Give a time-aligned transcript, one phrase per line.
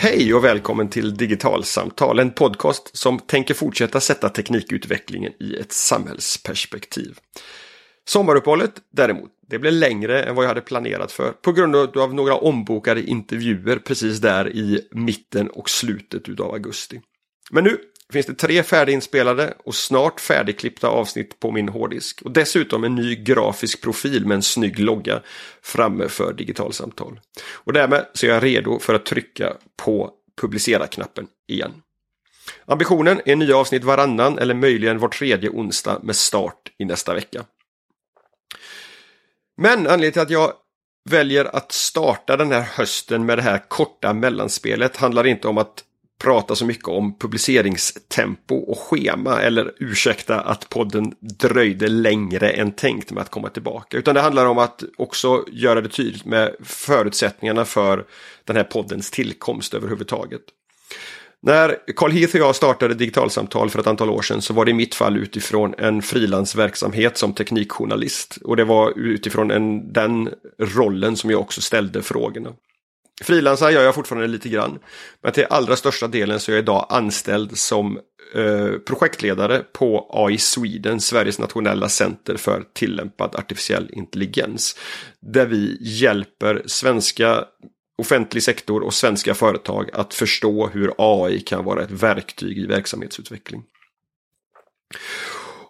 [0.00, 7.18] Hej och välkommen till Digitalsamtal, en podcast som tänker fortsätta sätta teknikutvecklingen i ett samhällsperspektiv.
[8.08, 12.36] Sommaruppehållet däremot, det blev längre än vad jag hade planerat för på grund av några
[12.36, 17.00] ombokade intervjuer precis där i mitten och slutet av augusti.
[17.50, 17.78] Men nu
[18.12, 22.22] finns det tre färdiginspelade och snart färdigklippta avsnitt på min hårddisk.
[22.22, 25.22] Och dessutom en ny grafisk profil med en snygg logga
[25.62, 27.20] framme för digitalsamtal.
[27.52, 31.72] Och därmed så är jag redo för att trycka på publicera-knappen igen.
[32.66, 37.44] Ambitionen är nya avsnitt varannan eller möjligen var tredje onsdag med start i nästa vecka.
[39.56, 40.52] Men anledningen till att jag
[41.10, 45.84] väljer att starta den här hösten med det här korta mellanspelet handlar inte om att
[46.18, 53.10] prata så mycket om publiceringstempo och schema eller ursäkta att podden dröjde längre än tänkt
[53.10, 53.96] med att komma tillbaka.
[53.96, 58.04] Utan det handlar om att också göra det tydligt med förutsättningarna för
[58.44, 60.42] den här poddens tillkomst överhuvudtaget.
[61.40, 64.70] När Carl Heath och jag startade digitalsamtal för ett antal år sedan så var det
[64.70, 68.38] i mitt fall utifrån en frilansverksamhet som teknikjournalist.
[68.44, 72.52] Och det var utifrån en, den rollen som jag också ställde frågorna.
[73.22, 74.78] Frilansar gör jag fortfarande lite grann.
[75.22, 77.98] Men till allra största delen så är jag idag anställd som
[78.34, 84.76] eh, projektledare på AI Sweden, Sveriges nationella center för tillämpad artificiell intelligens.
[85.20, 87.44] Där vi hjälper svenska
[87.98, 93.62] offentlig sektor och svenska företag att förstå hur AI kan vara ett verktyg i verksamhetsutveckling.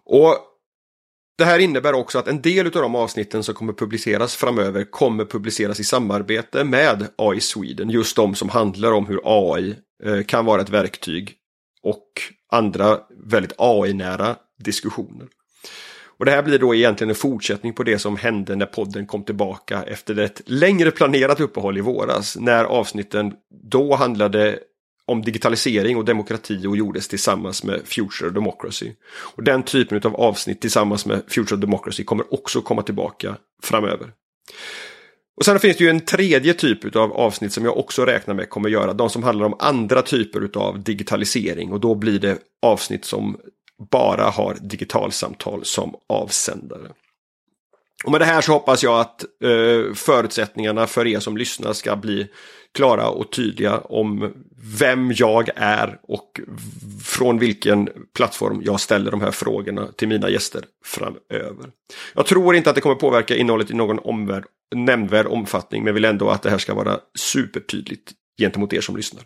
[0.04, 0.36] Och
[1.38, 5.24] det här innebär också att en del av de avsnitten som kommer publiceras framöver kommer
[5.24, 7.90] publiceras i samarbete med AI Sweden.
[7.90, 11.34] Just de som handlar om hur AI eh, kan vara ett verktyg
[11.82, 12.08] och
[12.52, 15.28] andra väldigt AI-nära diskussioner.
[16.18, 19.24] Och det här blir då egentligen en fortsättning på det som hände när podden kom
[19.24, 22.36] tillbaka efter ett längre planerat uppehåll i våras.
[22.36, 23.32] När avsnitten
[23.70, 24.58] då handlade
[25.08, 28.92] om digitalisering och demokrati och gjordes tillsammans med Future Democracy.
[29.10, 34.12] Och den typen av avsnitt tillsammans med Future Democracy kommer också komma tillbaka framöver.
[35.36, 38.50] Och sen finns det ju en tredje typ av avsnitt som jag också räknar med
[38.50, 38.92] kommer göra.
[38.92, 43.36] De som handlar om andra typer av digitalisering och då blir det avsnitt som
[43.90, 46.88] bara har digitalsamtal som avsändare.
[48.04, 51.96] Och med det här så hoppas jag att eh, förutsättningarna för er som lyssnar ska
[51.96, 52.28] bli
[52.74, 54.32] klara och tydliga om
[54.78, 56.40] vem jag är och
[57.04, 61.70] från vilken plattform jag ställer de här frågorna till mina gäster framöver.
[62.14, 64.44] Jag tror inte att det kommer påverka innehållet i någon omvärld,
[64.74, 69.22] nämnvärd omfattning men vill ändå att det här ska vara supertydligt gentemot er som lyssnar.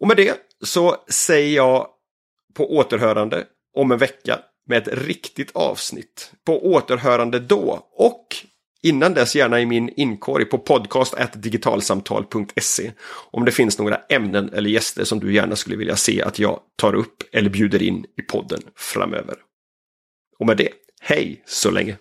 [0.00, 1.86] Och med det så säger jag
[2.54, 3.44] på återhörande
[3.76, 6.32] om en vecka med ett riktigt avsnitt.
[6.44, 8.26] På återhörande då och
[8.82, 12.92] innan dess gärna i min inkorg på podcast.digitalsamtal.se
[13.30, 16.60] om det finns några ämnen eller gäster som du gärna skulle vilja se att jag
[16.76, 19.36] tar upp eller bjuder in i podden framöver.
[20.38, 20.68] Och med det,
[21.00, 21.96] hej så länge!